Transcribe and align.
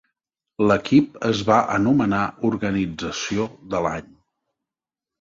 L'equip 0.71 1.19
es 1.29 1.43
va 1.51 1.59
anomenar 1.77 2.23
"Organització 2.51 3.49
de 3.75 3.87
l'Any" 3.89 4.13